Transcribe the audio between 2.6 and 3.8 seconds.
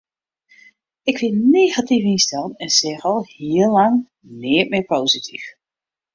en seach al hiel